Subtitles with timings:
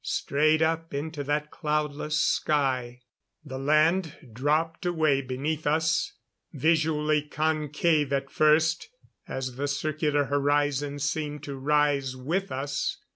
[0.03, 3.01] Straight up, into that cloudless sky.
[3.45, 6.13] The land dropped away beneath us;
[6.51, 8.89] visually concave at first
[9.27, 12.97] as the circular horizon seemed to rise with us.